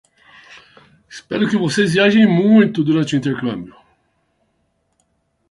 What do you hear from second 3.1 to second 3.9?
o intercâmbio!